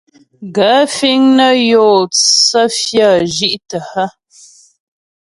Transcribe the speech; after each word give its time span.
Gaə̂ 0.55 0.79
fíŋ 0.95 1.21
nə́ 1.37 1.53
yó 1.69 1.85
tsə́ 2.15 2.65
fyə́ 2.77 3.11
zhí'tə́ 3.35 3.81
hə́? 3.91 4.07